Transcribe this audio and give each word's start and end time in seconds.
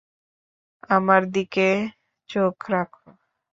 আমার 0.89 1.21
দিকে 1.31 1.67
চোখ 2.29 2.55
রাখো। 2.71 3.05